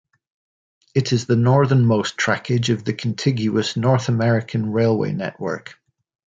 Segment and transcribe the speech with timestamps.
[0.95, 5.79] It is the northernmost trackage of the contiguous North American railway network.